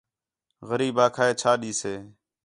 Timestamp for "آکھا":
1.05-1.23